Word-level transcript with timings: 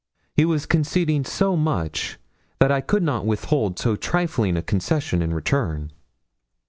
He 0.33 0.45
was 0.45 0.65
conceding 0.65 1.25
so 1.25 1.55
much 1.55 2.17
that 2.59 2.71
I 2.71 2.81
could 2.81 3.03
not 3.03 3.23
withhold 3.23 3.77
so 3.77 3.95
trifling 3.95 4.57
a 4.57 4.63
concession 4.63 5.21
in 5.21 5.31
return. 5.31 5.91